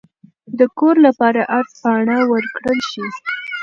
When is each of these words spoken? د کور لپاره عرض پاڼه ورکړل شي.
د 0.59 0.59
کور 0.77 0.95
لپاره 1.07 1.41
عرض 1.55 1.71
پاڼه 1.81 2.17
ورکړل 2.31 2.79
شي. 2.89 3.05